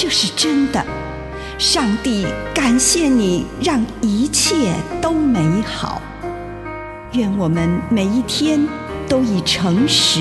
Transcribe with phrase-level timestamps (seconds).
[0.00, 0.80] 这是真的。
[1.58, 6.00] 上帝感谢你，让一切都美好。
[7.14, 8.64] 愿我们每一天
[9.08, 10.20] 都以诚实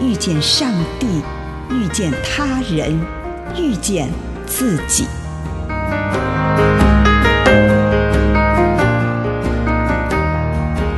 [0.00, 1.06] 遇见上帝，
[1.70, 3.00] 遇见他人，
[3.56, 4.08] 遇见
[4.44, 5.06] 自己。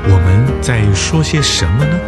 [0.09, 1.98] 我们在说些什么呢？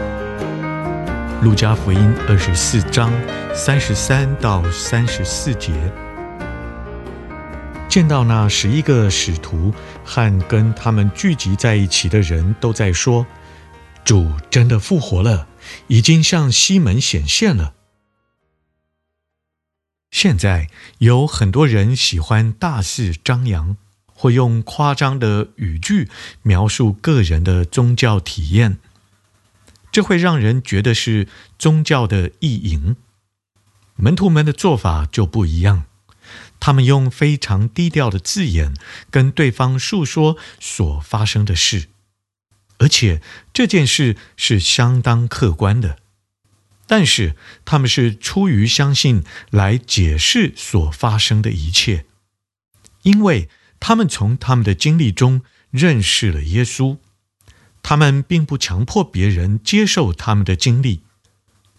[1.43, 3.13] 路加福音二十四章
[3.55, 5.71] 三十三到三十四节，
[7.97, 9.73] 见到那十一个使徒
[10.05, 13.27] 和跟他们聚集在一起的人都在说
[14.05, 15.49] ：“主真的复活了，
[15.87, 17.73] 已经向西门显现了。”
[20.13, 23.79] 现在有很多人喜欢大肆张扬。
[24.05, 26.11] 会用夸张的语句
[26.43, 28.77] 描述个人的宗教体验，
[29.91, 32.97] 这会让人觉得是宗教的意淫。
[33.95, 35.85] 门徒们的做法就不一样，
[36.61, 38.75] 他们用非常低调的字眼
[39.11, 41.89] 跟对方述说所发生的事，
[42.79, 45.99] 而且这件事是相当客观的。
[46.87, 52.07] 但是他们是出于相信来解释所发生的一切，
[53.03, 53.49] 因为。
[53.79, 56.97] 他们从他们的经历中认识了耶稣，
[57.83, 61.03] 他们并不强迫别人接受他们的经历，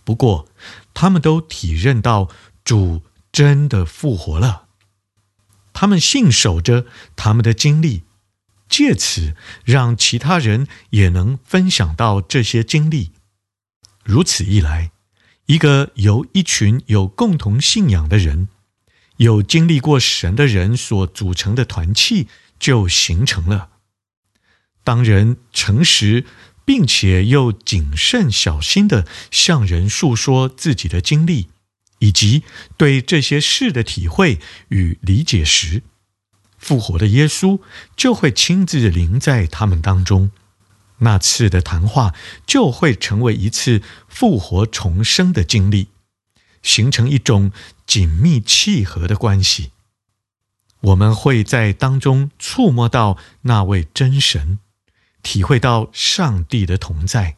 [0.06, 0.48] 不过
[0.94, 2.30] 他们都体认到
[2.64, 3.02] 主
[3.32, 4.67] 真的复活了。
[5.80, 8.02] 他们信守着他们的经历，
[8.68, 13.12] 借此让其他人也能分享到这些经历。
[14.04, 14.90] 如此一来，
[15.46, 18.48] 一个由一群有共同信仰的人。
[19.18, 22.28] 有经历过神的人所组成的团契
[22.58, 23.70] 就形成了。
[24.84, 26.26] 当人诚实
[26.66, 31.50] 并且又谨慎小心地向人诉说自己的经历，
[32.00, 32.44] 以及
[32.78, 35.84] 对这些事的体会与理解时，
[36.58, 37.60] 复活的耶稣
[37.96, 40.32] 就会亲自临在他们当中。
[41.00, 42.16] 那次的谈话
[42.46, 45.90] 就会成为一次复活重生的经历。
[46.64, 47.52] 形成一种
[47.86, 49.72] 紧密契合的关系，
[50.82, 54.60] 我们会在当中触摸到那位真神，
[55.22, 57.38] 体会到上帝的同在。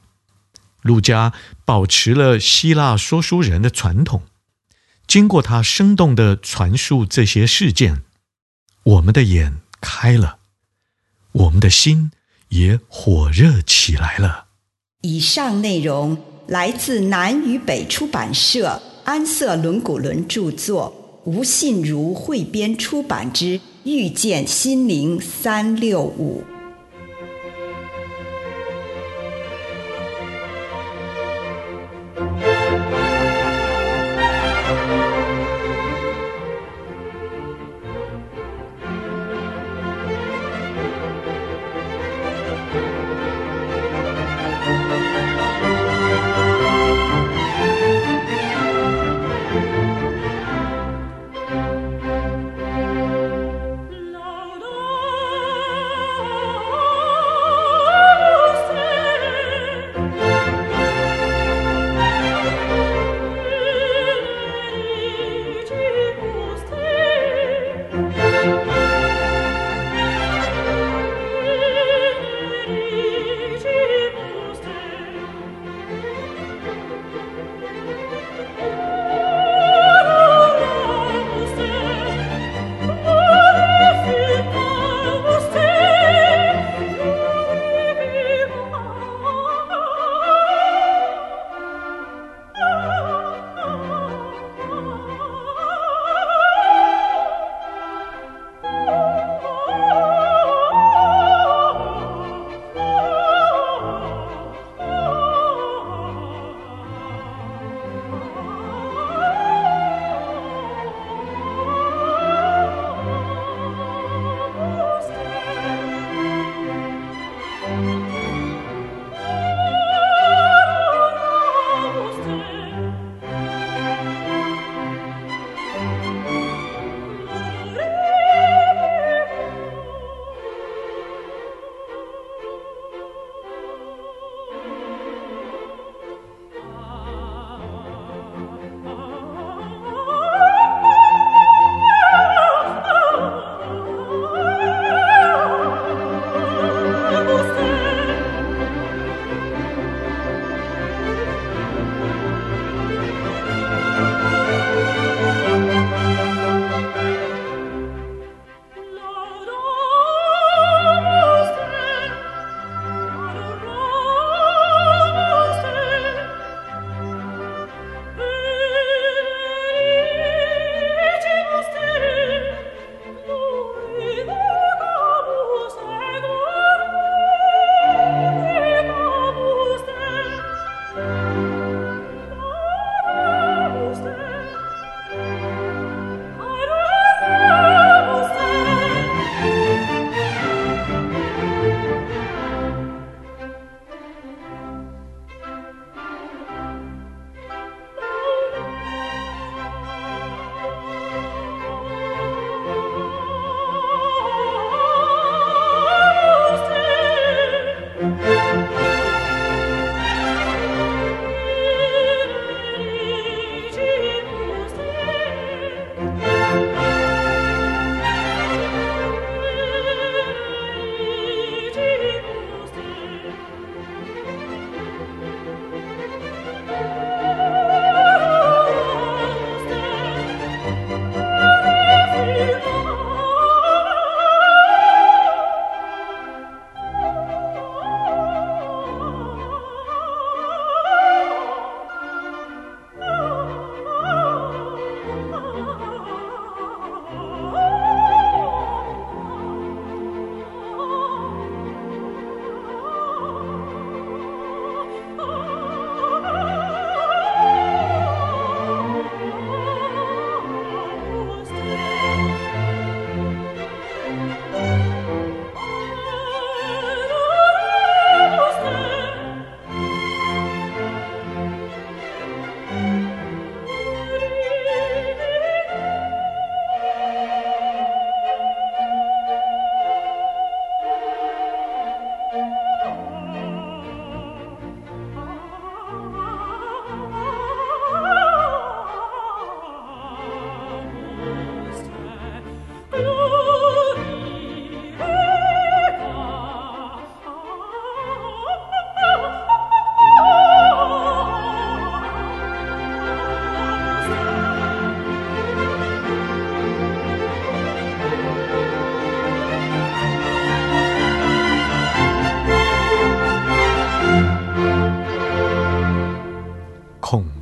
[0.81, 1.34] 路加
[1.66, 4.24] 保持了希腊说书人的传统，
[5.09, 8.03] 经过他生动地传述这些事件，
[8.84, 10.38] 我们的眼开了，
[11.31, 12.12] 我们的心
[12.50, 14.46] 也火热起来了。
[15.02, 16.16] 以上内容
[16.46, 18.81] 来自南与北出版社。
[19.06, 26.44] 安瑟伦古伦著作，吴信如汇编出版之《遇见心灵三六五》。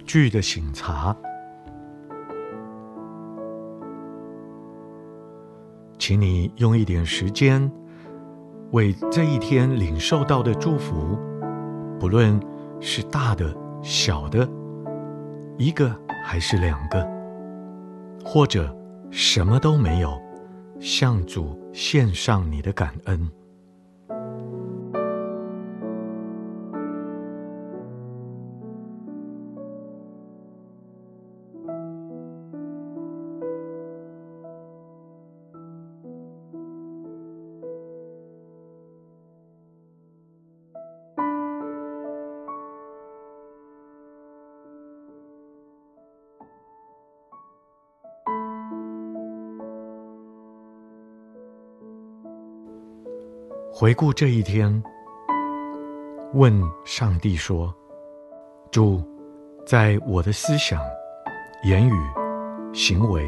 [0.08, 1.16] 惧的醒察。
[6.00, 7.70] 请你用一点时间，
[8.72, 11.20] 为这一天领受到的祝福，
[12.00, 12.40] 不论
[12.80, 14.48] 是大的、小的，
[15.58, 17.06] 一个还是两个，
[18.24, 18.74] 或者
[19.12, 20.18] 什么都没有，
[20.80, 23.30] 向主献上你的感恩。
[53.80, 54.84] 回顾这一天，
[56.34, 56.52] 问
[56.84, 57.72] 上帝说
[58.74, 59.04] ：“主，
[59.68, 60.82] 在我的思想、
[61.64, 61.94] 言语、
[62.74, 63.24] 行为，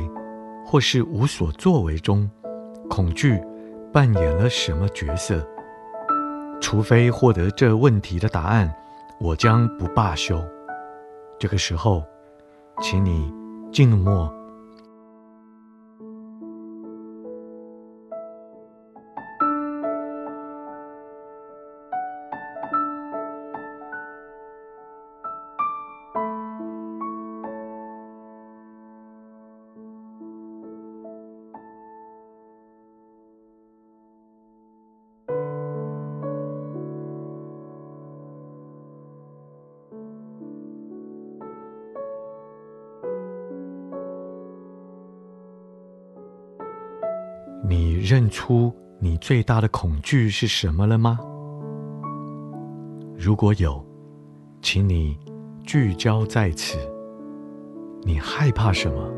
[0.65, 2.27] 或是无所作为中，
[2.89, 3.39] 恐惧
[3.93, 5.47] 扮演了什么角色？
[6.59, 8.73] 除非获得这问题的答案，
[9.19, 10.43] 我将不罢休。
[11.37, 12.03] 这个时候，
[12.81, 13.31] 请你
[13.71, 14.27] 静默。”
[47.99, 51.19] 认出你最大的恐惧是什么了吗？
[53.17, 53.85] 如果有，
[54.61, 55.17] 请你
[55.65, 56.77] 聚焦在此。
[58.03, 59.11] 你害怕什么，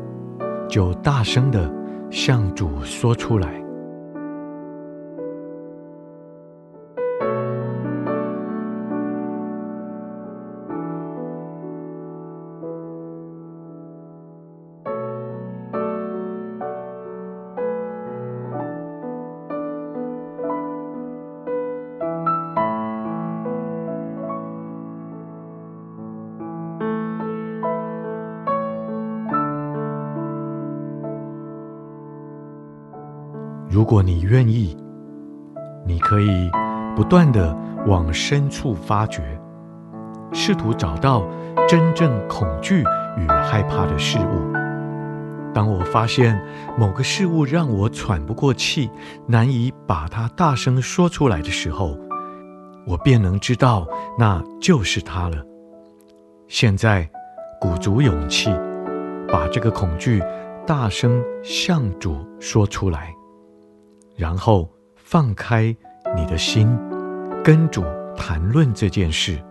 [0.68, 1.72] 就大声的
[2.10, 3.61] 向主说出来。
[33.82, 34.76] 如果你愿意，
[35.84, 36.48] 你可以
[36.94, 37.52] 不断地
[37.88, 39.20] 往深处发掘，
[40.32, 41.26] 试图找到
[41.68, 42.84] 真正恐惧
[43.16, 44.52] 与害怕的事物。
[45.52, 46.40] 当我发现
[46.78, 48.88] 某个事物让我喘不过气，
[49.26, 51.98] 难以把它大声说出来的时候，
[52.86, 53.84] 我便能知道
[54.16, 55.38] 那就是它了。
[56.46, 57.10] 现在，
[57.60, 58.48] 鼓足勇气，
[59.26, 60.22] 把这个恐惧
[60.64, 63.12] 大声向主说出来。
[64.16, 65.74] 然后放开
[66.16, 66.68] 你的心，
[67.42, 67.82] 跟主
[68.16, 69.42] 谈论这件事。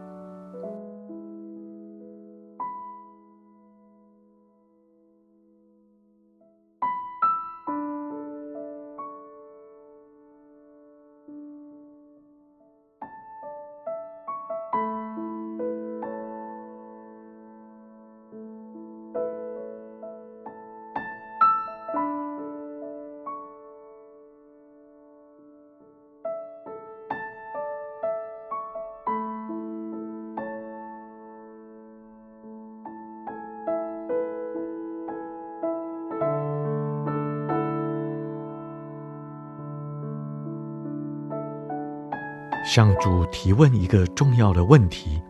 [42.74, 45.22] 向主提问一个重要的问题：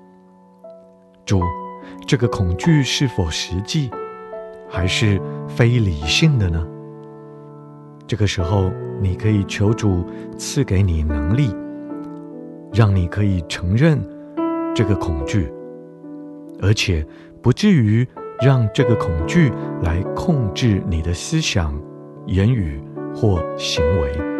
[1.26, 1.42] 主，
[2.06, 3.90] 这个恐惧是否实际，
[4.70, 6.64] 还是非理性的呢？
[8.06, 8.72] 这个时候，
[9.02, 10.06] 你可以求主
[10.38, 11.52] 赐给你能力，
[12.72, 14.00] 让你可以承认
[14.76, 15.52] 这个恐惧，
[16.62, 17.04] 而且
[17.42, 18.08] 不至于
[18.40, 21.74] 让这个恐惧来控制你的思想、
[22.28, 22.80] 言语
[23.16, 24.31] 或行为。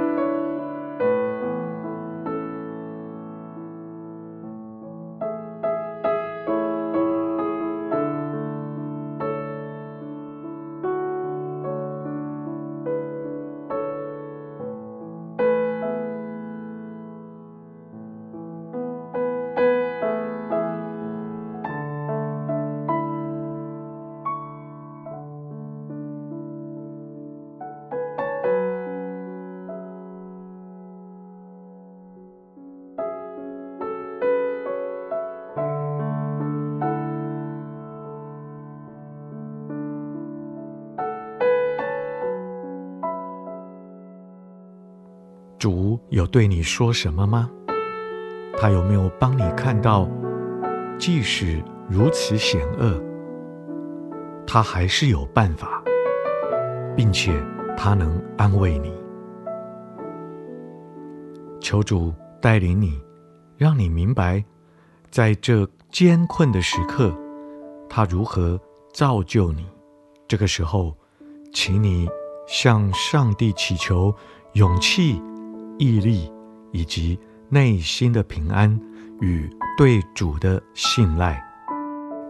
[45.62, 47.48] 主有对你说什么吗？
[48.58, 50.10] 他有没有帮你看到，
[50.98, 53.00] 即使如此险恶，
[54.48, 55.84] 他还是有办法，
[56.98, 57.32] 并且
[57.78, 58.92] 他能安慰你。
[61.60, 63.00] 求主带领你，
[63.56, 64.44] 让你明白，
[65.12, 67.16] 在这艰困的时刻，
[67.88, 68.60] 他如何
[68.92, 69.68] 造就你。
[70.28, 70.98] 这个时候，
[71.54, 72.10] 请你
[72.48, 74.12] 向上帝祈求
[74.54, 75.22] 勇气、
[75.82, 76.32] 毅力
[76.72, 77.18] 以及
[77.50, 78.80] 内心的平安
[79.20, 81.44] 与对主的信赖，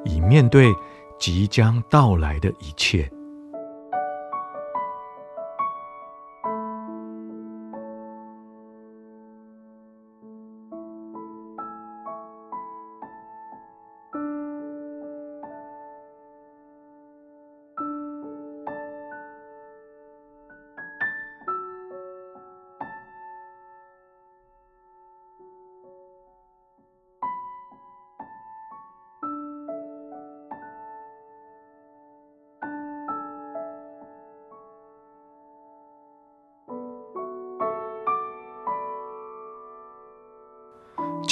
[0.05, 0.73] 以面对
[1.19, 3.11] 即将到来的一切。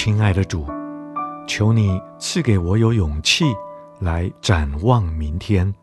[0.02, 0.66] 亲爱的主，
[1.46, 3.44] 求你赐给我有勇气
[4.00, 5.76] 来展望明天。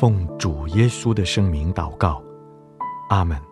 [0.00, 2.20] 奉主耶稣的圣名祷告，
[3.10, 3.47] 阿门。